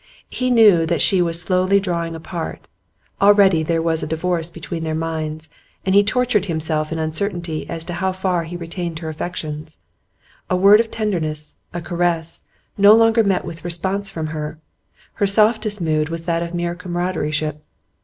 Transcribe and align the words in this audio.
He 0.31 0.49
knew 0.49 0.87
that 0.87 0.99
she 0.99 1.21
was 1.21 1.39
slowly 1.39 1.79
drawing 1.79 2.15
apart; 2.15 2.67
already 3.21 3.61
there 3.61 3.83
was 3.83 4.01
a 4.01 4.07
divorce 4.07 4.49
between 4.49 4.83
their 4.83 4.95
minds, 4.95 5.51
and 5.85 5.93
he 5.93 6.03
tortured 6.03 6.45
himself 6.47 6.91
in 6.91 6.97
uncertainty 6.97 7.69
as 7.69 7.83
to 7.83 7.93
how 7.93 8.11
far 8.11 8.45
he 8.45 8.57
retained 8.57 8.97
her 8.97 9.09
affections. 9.09 9.77
A 10.49 10.57
word 10.57 10.79
of 10.79 10.89
tenderness, 10.89 11.59
a 11.71 11.81
caress, 11.81 12.45
no 12.79 12.95
longer 12.95 13.23
met 13.23 13.45
with 13.45 13.63
response 13.63 14.09
from 14.09 14.25
her; 14.33 14.57
her 15.13 15.27
softest 15.27 15.79
mood 15.81 16.09
was 16.09 16.23
that 16.23 16.41
of 16.41 16.55
mere 16.55 16.73
comradeship. 16.73 17.61